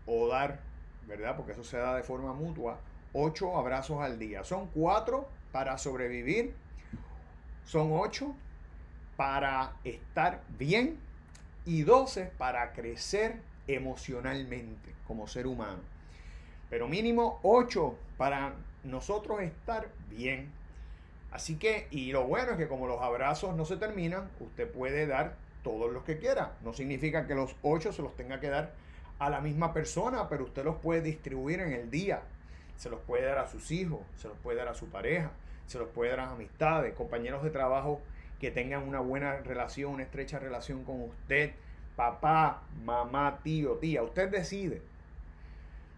o 0.07 0.29
dar, 0.29 0.61
¿verdad? 1.07 1.37
Porque 1.37 1.53
eso 1.53 1.65
se 1.65 1.77
da 1.77 1.95
de 1.95 2.03
forma 2.03 2.33
mutua, 2.33 2.81
ocho 3.13 3.57
abrazos 3.57 4.01
al 4.01 4.19
día. 4.19 4.45
Son 4.45 4.69
cuatro 4.69 5.29
para 5.53 5.79
sobrevivir, 5.79 6.55
son 7.65 7.91
ocho 7.93 8.35
para 9.17 9.77
estar 9.85 10.43
bien 10.59 10.99
y 11.65 11.83
doce 11.83 12.31
para 12.39 12.73
crecer 12.73 13.41
emocionalmente 13.67 14.95
como 15.07 15.27
ser 15.27 15.47
humano. 15.47 15.81
Pero 16.71 16.89
mínimo 16.89 17.41
ocho 17.43 17.97
para 18.17 18.55
nosotros 18.85 19.41
estar 19.43 19.89
bien. 20.11 20.51
Así 21.37 21.57
que, 21.57 21.87
y 21.91 22.13
lo 22.13 22.25
bueno 22.25 22.53
es 22.53 22.59
que 22.59 22.67
como 22.67 22.87
los 22.87 23.01
abrazos 23.01 23.55
no 23.55 23.65
se 23.65 23.77
terminan, 23.77 24.31
usted 24.41 24.71
puede 24.71 25.07
dar 25.07 25.35
todos 25.63 25.93
los 25.93 26.03
que 26.03 26.19
quiera. 26.19 26.55
No 26.65 26.73
significa 26.73 27.27
que 27.27 27.35
los 27.35 27.55
ocho 27.63 27.93
se 27.93 28.03
los 28.03 28.17
tenga 28.17 28.41
que 28.41 28.49
dar 28.49 28.73
a 29.19 29.31
la 29.31 29.41
misma 29.41 29.73
persona, 29.73 30.29
pero 30.29 30.45
usted 30.45 30.65
los 30.65 30.77
puede 30.77 31.03
distribuir 31.03 31.61
en 31.61 31.73
el 31.73 31.91
día 31.91 32.23
se 32.77 32.91
los 32.91 33.01
puede 33.01 33.25
dar 33.25 33.39
a 33.39 33.47
sus 33.47 33.71
hijos, 33.71 34.01
se 34.17 34.29
los 34.29 34.37
puede 34.39 34.59
dar 34.59 34.69
a 34.69 34.75
su 34.75 34.87
pareja, 34.87 35.31
se 35.67 35.79
los 35.79 35.89
puede 35.89 36.11
dar 36.11 36.21
a 36.21 36.31
amistades, 36.31 36.95
compañeros 36.95 37.43
de 37.43 37.51
trabajo 37.51 38.01
que 38.41 38.51
tengan 38.51 38.87
una 38.87 39.01
buena 39.01 39.39
relación, 39.39 39.95
una 39.95 40.03
estrecha 40.03 40.39
relación 40.39 40.85
con 40.85 41.03
usted, 41.03 41.53
papá, 41.97 42.63
mamá, 42.85 43.41
tío, 43.43 43.73
tía, 43.73 44.03
usted 44.03 44.29
decide. 44.31 44.83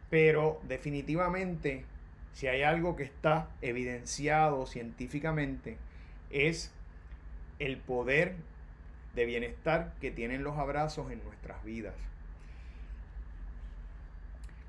Pero 0.09 0.61
definitivamente, 0.63 1.85
si 2.33 2.47
hay 2.47 2.63
algo 2.63 2.97
que 2.97 3.03
está 3.03 3.49
evidenciado 3.63 4.67
científicamente, 4.67 5.77
es 6.31 6.73
el 7.59 7.79
poder 7.79 8.37
de 9.15 9.27
bienestar 9.27 9.95
que 10.01 10.11
tienen 10.11 10.45
los 10.45 10.59
abrazos 10.59 11.11
en 11.11 11.23
nuestras 11.25 11.65
vidas. 11.65 11.95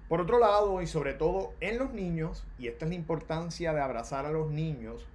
Por 0.08 0.22
otro 0.22 0.40
lado, 0.40 0.82
y 0.82 0.88
sobre 0.88 1.14
todo 1.14 1.54
en 1.62 1.78
los 1.78 1.94
niños, 1.94 2.44
y 2.58 2.68
esta 2.68 2.86
es 2.86 2.90
la 2.90 2.96
importancia 2.96 3.74
de 3.74 3.82
abrazar 3.82 4.26
a 4.26 4.32
los 4.32 4.50
niños, 4.50 5.06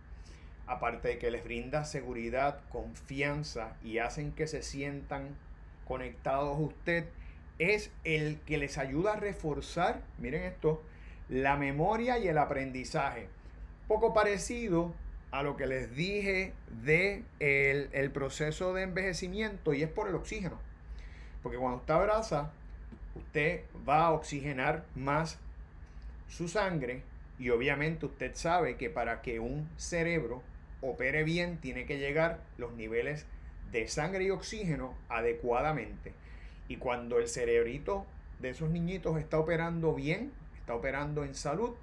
aparte 0.68 1.08
de 1.08 1.18
que 1.18 1.32
les 1.32 1.42
brinda 1.42 1.84
seguridad, 1.84 2.60
confianza 2.68 3.76
y 3.82 3.98
hacen 3.98 4.30
que 4.30 4.46
se 4.46 4.62
sientan 4.62 5.36
conectados 5.84 6.56
a 6.56 6.60
usted, 6.60 7.06
es 7.58 7.90
el 8.04 8.38
que 8.46 8.56
les 8.56 8.78
ayuda 8.78 9.14
a 9.14 9.16
reforzar, 9.16 10.00
miren 10.18 10.44
esto, 10.44 10.80
la 11.28 11.56
memoria 11.56 12.18
y 12.18 12.28
el 12.28 12.38
aprendizaje. 12.38 13.28
Poco 13.88 14.14
parecido 14.14 14.94
a 15.30 15.42
lo 15.42 15.56
que 15.56 15.66
les 15.66 15.94
dije 15.96 16.52
de 16.84 17.24
el, 17.40 18.10
proceso 18.12 18.72
de 18.72 18.82
envejecimiento 18.82 19.74
y 19.74 19.82
es 19.82 19.90
por 19.90 20.08
el 20.08 20.14
oxígeno. 20.14 20.58
Porque 21.42 21.58
cuando 21.58 21.78
usted 21.78 21.94
abraza, 21.94 22.52
usted 23.16 23.64
va 23.88 24.06
a 24.06 24.12
oxigenar 24.12 24.84
más 24.94 25.38
su 26.28 26.48
sangre 26.48 27.02
y 27.38 27.50
obviamente 27.50 28.06
usted 28.06 28.34
sabe 28.34 28.76
que 28.76 28.90
para 28.90 29.22
que 29.22 29.40
un 29.40 29.68
cerebro 29.76 30.42
opere 30.80 31.24
bien 31.24 31.58
tiene 31.58 31.84
que 31.84 31.98
llegar 31.98 32.40
los 32.56 32.72
niveles 32.74 33.26
de 33.72 33.88
sangre 33.88 34.24
y 34.24 34.30
oxígeno 34.30 34.94
adecuadamente. 35.08 36.12
Y 36.68 36.76
cuando 36.76 37.18
el 37.18 37.28
cerebrito 37.28 38.06
de 38.38 38.50
esos 38.50 38.70
niñitos 38.70 39.18
está 39.18 39.38
operando 39.38 39.94
bien, 39.94 40.32
está 40.64 40.74
operando 40.74 41.24
en 41.24 41.34
salud, 41.34 41.74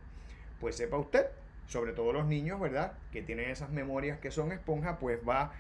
pues 0.59 0.75
sepa 0.75 0.97
usted, 0.97 1.27
sobre 1.67 1.93
todo 1.93 2.13
los 2.13 2.25
niños, 2.25 2.59
¿verdad? 2.59 2.93
Que 3.11 3.21
tienen 3.21 3.51
esas 3.51 3.69
memorias 3.69 4.17
que 4.19 4.31
son 4.31 4.51
esponjas, 4.51 4.97
pues 4.99 5.19
va 5.27 5.51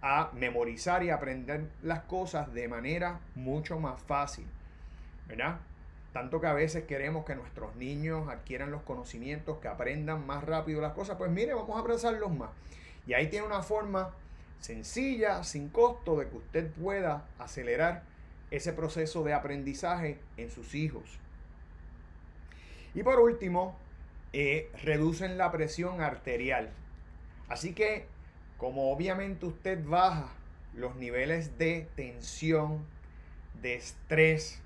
a 0.00 0.30
memorizar 0.32 1.02
y 1.02 1.10
aprender 1.10 1.68
las 1.82 2.00
cosas 2.00 2.54
de 2.54 2.68
manera 2.68 3.20
mucho 3.34 3.78
más 3.78 4.00
fácil, 4.00 4.46
¿verdad? 5.28 5.58
Tanto 6.14 6.40
que 6.40 6.46
a 6.46 6.54
veces 6.54 6.84
queremos 6.84 7.26
que 7.26 7.34
nuestros 7.34 7.76
niños 7.76 8.30
adquieran 8.30 8.70
los 8.70 8.80
conocimientos, 8.80 9.58
que 9.58 9.68
aprendan 9.68 10.26
más 10.26 10.42
rápido 10.42 10.80
las 10.80 10.94
cosas, 10.94 11.18
pues 11.18 11.30
mire, 11.30 11.52
vamos 11.52 11.76
a 11.76 11.80
abrazarlos 11.80 12.32
más. 12.32 12.48
Y 13.06 13.12
ahí 13.12 13.28
tiene 13.28 13.46
una 13.46 13.62
forma 13.62 14.14
sencilla, 14.58 15.44
sin 15.44 15.68
costo, 15.68 16.18
de 16.18 16.30
que 16.30 16.36
usted 16.38 16.70
pueda 16.72 17.26
acelerar 17.38 18.04
ese 18.50 18.72
proceso 18.72 19.22
de 19.22 19.34
aprendizaje 19.34 20.18
en 20.38 20.50
sus 20.50 20.74
hijos. 20.74 21.20
Y 22.94 23.02
por 23.02 23.20
último, 23.20 23.76
eh, 24.32 24.70
reducen 24.82 25.38
la 25.38 25.50
presión 25.50 26.00
arterial. 26.00 26.70
Así 27.48 27.74
que, 27.74 28.06
como 28.58 28.92
obviamente 28.92 29.46
usted 29.46 29.84
baja 29.84 30.32
los 30.74 30.96
niveles 30.96 31.58
de 31.58 31.88
tensión, 31.96 32.86
de 33.60 33.74
estrés, 33.74 34.62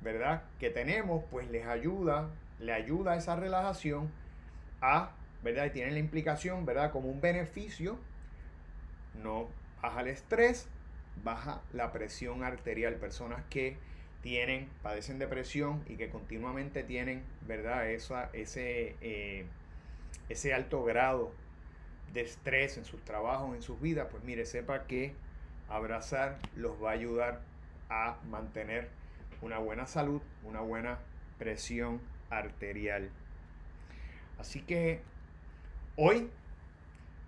¿verdad? 0.00 0.42
Que 0.58 0.70
tenemos, 0.70 1.24
pues 1.30 1.50
les 1.50 1.66
ayuda, 1.66 2.28
le 2.58 2.72
ayuda 2.72 3.12
a 3.12 3.16
esa 3.16 3.36
relajación 3.36 4.10
a, 4.80 5.12
¿verdad? 5.42 5.66
Y 5.66 5.70
tiene 5.70 5.90
la 5.92 5.98
implicación, 5.98 6.66
¿verdad? 6.66 6.92
Como 6.92 7.08
un 7.08 7.20
beneficio, 7.20 7.98
no 9.22 9.48
baja 9.82 10.02
el 10.02 10.08
estrés, 10.08 10.68
baja 11.22 11.62
la 11.72 11.92
presión 11.92 12.44
arterial. 12.44 12.94
Personas 12.96 13.42
que 13.50 13.76
tienen, 14.22 14.68
padecen 14.82 15.18
depresión 15.18 15.82
y 15.88 15.96
que 15.96 16.10
continuamente 16.10 16.82
tienen, 16.82 17.22
¿verdad? 17.46 17.90
Esa, 17.90 18.30
ese, 18.32 18.96
eh, 19.00 19.46
ese 20.28 20.52
alto 20.52 20.84
grado 20.84 21.32
de 22.12 22.22
estrés 22.22 22.76
en 22.76 22.84
sus 22.84 23.02
trabajos, 23.04 23.54
en 23.54 23.62
sus 23.62 23.80
vidas, 23.80 24.08
pues 24.10 24.22
mire, 24.24 24.44
sepa 24.44 24.86
que 24.86 25.14
abrazar 25.68 26.38
los 26.56 26.82
va 26.82 26.90
a 26.90 26.94
ayudar 26.94 27.40
a 27.88 28.16
mantener 28.28 28.88
una 29.42 29.58
buena 29.58 29.86
salud, 29.86 30.20
una 30.44 30.60
buena 30.60 30.98
presión 31.38 32.00
arterial. 32.28 33.10
Así 34.38 34.60
que 34.60 35.00
hoy 35.96 36.28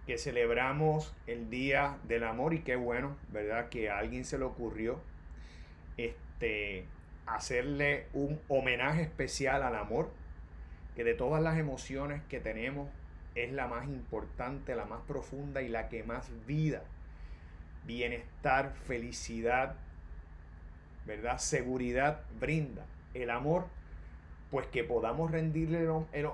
que 0.07 0.19
celebramos 0.19 1.15
el 1.27 1.49
Día 1.49 1.97
del 2.09 2.25
Amor 2.25 2.55
y 2.55 2.61
qué 2.61 2.77
bueno, 2.77 3.17
¿verdad? 3.33 3.69
Que 3.69 3.89
a 3.89 3.99
alguien 3.99 4.25
se 4.25 4.37
le 4.37 4.45
ocurrió 4.45 5.01
este, 5.97 6.17
hacerle 7.27 8.07
un 8.13 8.41
homenaje 8.49 9.03
especial 9.03 9.63
al 9.63 9.77
amor, 9.77 10.11
que 10.95 11.05
de 11.05 11.15
todas 11.15 11.43
las 11.43 11.59
emociones 11.59 12.23
que 12.29 12.41
tenemos 12.41 12.89
es 13.35 13.53
la 13.53 13.67
más 13.67 13.87
importante, 13.87 14.75
la 14.75 14.85
más 14.85 15.01
profunda 15.07 15.63
y 15.63 15.69
la 15.69 15.89
que 15.89 16.03
más 16.03 16.29
vida, 16.47 16.83
bienestar, 17.87 18.75
felicidad, 18.87 19.77
¿verdad? 21.07 21.39
Seguridad 21.39 22.23
brinda. 22.39 22.85
El 23.15 23.31
amor, 23.31 23.67
pues 24.51 24.67
que 24.67 24.85
podamos 24.85 25.31
rendirle 25.31 25.89
el, 26.13 26.29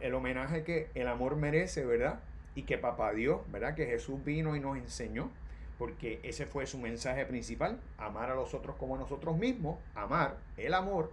el 0.00 0.14
homenaje 0.14 0.62
que 0.62 0.90
el 0.94 1.08
amor 1.08 1.36
merece, 1.36 1.84
¿verdad? 1.84 2.20
y 2.58 2.62
que 2.64 2.76
papá 2.76 3.12
Dios, 3.12 3.40
¿verdad? 3.52 3.76
Que 3.76 3.86
Jesús 3.86 4.24
vino 4.24 4.56
y 4.56 4.60
nos 4.60 4.76
enseñó, 4.76 5.30
porque 5.78 6.18
ese 6.24 6.44
fue 6.44 6.66
su 6.66 6.78
mensaje 6.78 7.24
principal, 7.24 7.80
amar 7.98 8.30
a 8.30 8.34
los 8.34 8.52
otros 8.52 8.76
como 8.76 8.96
a 8.96 8.98
nosotros 8.98 9.38
mismos, 9.38 9.78
amar, 9.94 10.36
el 10.56 10.74
amor. 10.74 11.12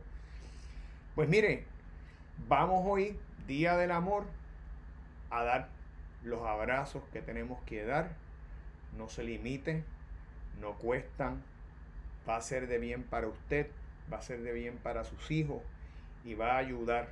Pues 1.14 1.30
mire, 1.30 1.66
vamos 2.48 2.84
hoy, 2.86 3.18
Día 3.48 3.78
del 3.78 3.92
Amor, 3.92 4.26
a 5.30 5.44
dar 5.44 5.70
los 6.24 6.42
abrazos 6.42 7.04
que 7.14 7.22
tenemos 7.22 7.62
que 7.64 7.86
dar. 7.86 8.16
No 8.98 9.08
se 9.08 9.24
limite, 9.24 9.84
no 10.60 10.74
cuestan, 10.74 11.44
va 12.28 12.38
a 12.38 12.42
ser 12.42 12.68
de 12.68 12.80
bien 12.80 13.04
para 13.04 13.28
usted, 13.28 13.68
va 14.12 14.18
a 14.18 14.22
ser 14.22 14.42
de 14.42 14.52
bien 14.52 14.78
para 14.78 15.04
sus 15.04 15.30
hijos 15.30 15.62
y 16.24 16.34
va 16.34 16.54
a 16.54 16.58
ayudar 16.58 17.10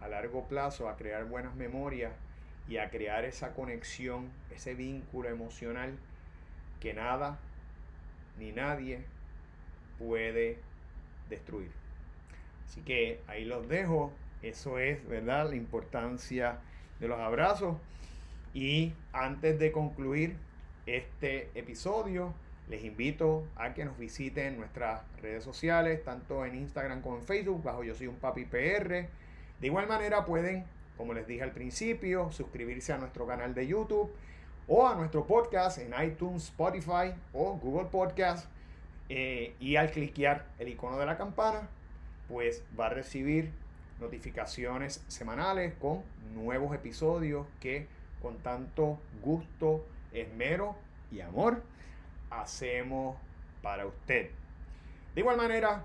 a 0.00 0.08
largo 0.08 0.48
plazo 0.48 0.88
a 0.88 0.96
crear 0.96 1.26
buenas 1.26 1.54
memorias 1.56 2.12
y 2.68 2.78
a 2.78 2.88
crear 2.88 3.24
esa 3.26 3.52
conexión, 3.52 4.30
ese 4.50 4.74
vínculo 4.74 5.28
emocional 5.28 5.98
que 6.80 6.94
nada 6.94 7.38
ni 8.38 8.52
nadie 8.52 9.00
puede 9.98 10.58
destruir. 11.28 11.70
Así 12.66 12.80
que 12.82 13.20
ahí 13.26 13.44
los 13.44 13.68
dejo. 13.68 14.12
Eso 14.42 14.78
es, 14.78 15.06
¿verdad? 15.08 15.50
La 15.50 15.56
importancia 15.56 16.58
de 17.00 17.08
los 17.08 17.18
abrazos. 17.18 17.76
Y 18.54 18.92
antes 19.12 19.58
de 19.58 19.72
concluir 19.72 20.36
este 20.86 21.50
episodio, 21.54 22.32
les 22.68 22.84
invito 22.84 23.46
a 23.56 23.74
que 23.74 23.84
nos 23.84 23.98
visiten 23.98 24.58
nuestras 24.58 25.02
redes 25.20 25.42
sociales, 25.42 26.04
tanto 26.04 26.44
en 26.46 26.54
Instagram 26.54 27.02
como 27.02 27.16
en 27.16 27.22
Facebook, 27.22 27.62
bajo 27.62 27.82
Yo 27.82 27.94
Soy 27.94 28.06
un 28.06 28.16
Papi 28.16 28.44
PR. 28.44 29.08
De 29.60 29.66
igual 29.66 29.88
manera 29.88 30.24
pueden 30.24 30.64
como 30.98 31.14
les 31.14 31.28
dije 31.28 31.44
al 31.44 31.52
principio, 31.52 32.30
suscribirse 32.32 32.92
a 32.92 32.98
nuestro 32.98 33.24
canal 33.24 33.54
de 33.54 33.68
YouTube 33.68 34.10
o 34.68 34.86
a 34.86 34.94
nuestro 34.94 35.26
podcast 35.26 35.78
en 35.78 35.94
iTunes, 36.04 36.44
Spotify 36.44 37.14
o 37.32 37.54
Google 37.54 37.88
Podcast. 37.90 38.48
Eh, 39.08 39.56
y 39.58 39.76
al 39.76 39.90
cliquear 39.90 40.44
el 40.58 40.68
icono 40.68 40.98
de 40.98 41.06
la 41.06 41.16
campana, 41.16 41.68
pues 42.28 42.62
va 42.78 42.86
a 42.86 42.90
recibir 42.90 43.50
notificaciones 43.98 45.02
semanales 45.08 45.72
con 45.80 46.02
nuevos 46.34 46.74
episodios 46.74 47.46
que 47.58 47.86
con 48.20 48.36
tanto 48.38 48.98
gusto, 49.22 49.86
esmero 50.12 50.76
y 51.10 51.22
amor 51.22 51.62
hacemos 52.30 53.16
para 53.62 53.86
usted. 53.86 54.30
De 55.14 55.20
igual 55.22 55.38
manera, 55.38 55.84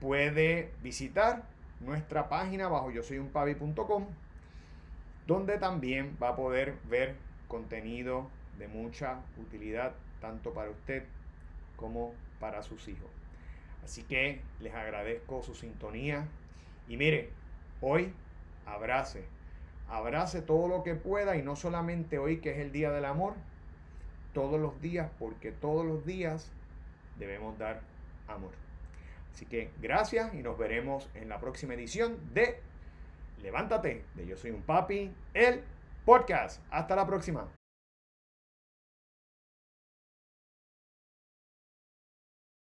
puede 0.00 0.72
visitar 0.82 1.44
nuestra 1.80 2.28
página 2.28 2.68
bajo 2.68 2.90
yo 2.90 3.02
soy 3.02 3.18
un 3.18 3.30
donde 5.26 5.58
también 5.58 6.16
va 6.22 6.30
a 6.30 6.36
poder 6.36 6.76
ver 6.88 7.16
contenido 7.48 8.28
de 8.58 8.68
mucha 8.68 9.20
utilidad 9.38 9.94
tanto 10.20 10.52
para 10.52 10.70
usted 10.70 11.04
como 11.76 12.14
para 12.40 12.62
sus 12.62 12.88
hijos. 12.88 13.10
Así 13.84 14.02
que 14.02 14.40
les 14.60 14.74
agradezco 14.74 15.42
su 15.42 15.54
sintonía 15.54 16.26
y 16.88 16.96
mire, 16.96 17.30
hoy 17.80 18.12
abrace, 18.66 19.24
abrace 19.88 20.42
todo 20.42 20.68
lo 20.68 20.82
que 20.82 20.94
pueda 20.94 21.36
y 21.36 21.42
no 21.42 21.56
solamente 21.56 22.18
hoy 22.18 22.38
que 22.38 22.52
es 22.52 22.58
el 22.58 22.72
Día 22.72 22.90
del 22.90 23.04
Amor, 23.04 23.34
todos 24.34 24.60
los 24.60 24.80
días, 24.80 25.10
porque 25.18 25.52
todos 25.52 25.86
los 25.86 26.04
días 26.04 26.50
debemos 27.18 27.58
dar 27.58 27.80
amor. 28.28 28.52
Así 29.32 29.46
que 29.46 29.70
gracias 29.80 30.34
y 30.34 30.42
nos 30.42 30.58
veremos 30.58 31.08
en 31.14 31.28
la 31.28 31.38
próxima 31.38 31.74
edición 31.74 32.18
de 32.34 32.60
Levántate 33.42 34.04
de 34.14 34.26
Yo 34.26 34.36
Soy 34.36 34.50
un 34.50 34.62
Papi, 34.62 35.10
el 35.34 35.62
podcast. 36.08 36.62
Hasta 36.70 36.96
la 36.96 37.06
próxima. 37.06 37.57